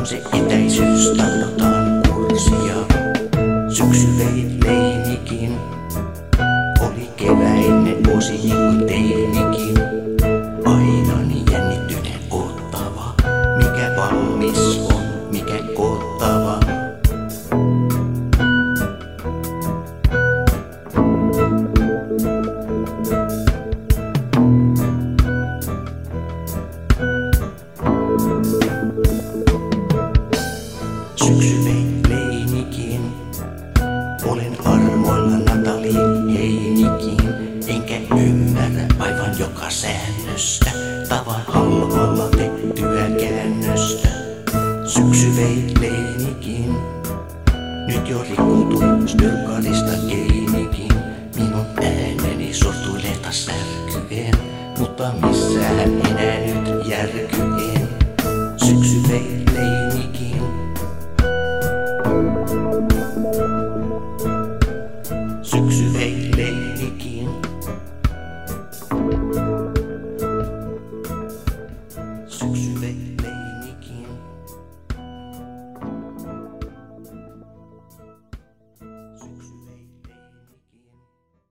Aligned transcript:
on 0.00 0.06
se 0.06 0.22
etäisyys, 0.32 1.08
tannotaan 1.16 2.02
kurssia. 2.08 2.74
Syksy 3.68 4.06
vei 4.18 4.46
leinikin, 4.64 5.58
oli 6.80 7.08
keväinen 7.16 8.04
vuosi 8.04 8.32
niin 8.32 8.56
kuin 8.56 8.86
teinikin. 8.86 9.74
Syksy 31.24 31.64
vei 31.64 31.86
leinikin. 32.08 33.12
Olen 34.24 34.56
armoilla 34.64 35.38
Natali 35.38 35.94
Heinikin. 36.34 37.28
Enkä 37.68 37.94
ymmärrä 38.16 38.86
aivan 38.98 39.38
joka 39.38 39.70
säännöstä. 39.70 40.70
Tavan 41.08 41.42
halvalla 41.46 42.28
tehtyä 42.28 43.06
käännöstä. 43.20 44.08
Syksy 44.86 45.36
vei 45.36 45.74
leinikin. 45.80 46.74
Nyt 47.86 48.08
jo 48.08 48.22
rikkoutui 48.22 49.08
stölkarista 49.08 49.92
keinikin. 50.08 50.92
Minun 51.36 51.66
ääneni 51.82 52.54
sortui 52.54 53.02
lehta 53.02 53.32
särkyen. 53.32 54.34
Mutta 54.78 55.12
missään 55.26 55.80
enää 55.80 56.38
nyt 56.40 56.86
järky 56.88 57.28
Syksy 65.42 65.92
vei 65.94 66.30
leikkiin. 66.36 67.30
Syksy 72.28 72.80
vei 72.80 73.16
leikkiin. 73.22 74.08